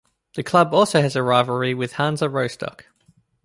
The 0.33 0.41
club 0.41 0.73
also 0.73 0.99
has 1.03 1.15
a 1.15 1.21
rivalry 1.21 1.75
with 1.75 1.93
Hansa 1.93 2.27
Rostock. 2.27 2.87